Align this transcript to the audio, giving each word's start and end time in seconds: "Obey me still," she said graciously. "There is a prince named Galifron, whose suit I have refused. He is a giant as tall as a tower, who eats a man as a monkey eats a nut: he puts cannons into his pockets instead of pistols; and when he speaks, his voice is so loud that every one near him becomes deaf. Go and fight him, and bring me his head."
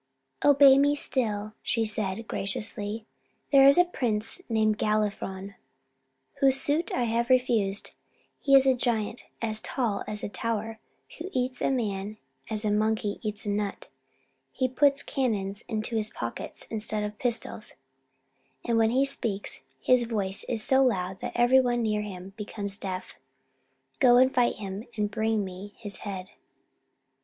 "Obey 0.43 0.79
me 0.79 0.95
still," 0.95 1.53
she 1.61 1.85
said 1.85 2.27
graciously. 2.27 3.05
"There 3.51 3.67
is 3.67 3.77
a 3.77 3.85
prince 3.85 4.41
named 4.49 4.79
Galifron, 4.79 5.53
whose 6.39 6.59
suit 6.59 6.91
I 6.91 7.03
have 7.03 7.29
refused. 7.29 7.91
He 8.39 8.55
is 8.55 8.65
a 8.65 8.73
giant 8.73 9.27
as 9.43 9.61
tall 9.61 10.03
as 10.07 10.23
a 10.23 10.27
tower, 10.27 10.79
who 11.19 11.29
eats 11.33 11.61
a 11.61 11.69
man 11.69 12.17
as 12.49 12.65
a 12.65 12.71
monkey 12.71 13.19
eats 13.21 13.45
a 13.45 13.49
nut: 13.51 13.89
he 14.51 14.67
puts 14.67 15.03
cannons 15.03 15.63
into 15.67 15.95
his 15.97 16.09
pockets 16.09 16.65
instead 16.71 17.03
of 17.03 17.19
pistols; 17.19 17.75
and 18.65 18.79
when 18.79 18.89
he 18.89 19.05
speaks, 19.05 19.61
his 19.79 20.05
voice 20.05 20.43
is 20.45 20.63
so 20.63 20.83
loud 20.83 21.19
that 21.21 21.33
every 21.35 21.59
one 21.59 21.83
near 21.83 22.01
him 22.01 22.33
becomes 22.37 22.79
deaf. 22.79 23.13
Go 23.99 24.17
and 24.17 24.33
fight 24.33 24.55
him, 24.55 24.83
and 24.95 25.11
bring 25.11 25.45
me 25.45 25.75
his 25.77 25.97
head." 25.97 26.31